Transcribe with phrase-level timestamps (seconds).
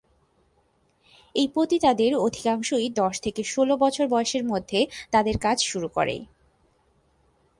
[1.35, 4.79] এই পতিতাদের অধিকাংশই দশ থেকে ষোল বছর বয়সের মধ্যে
[5.11, 6.15] তাদের কাজ শুরু করে।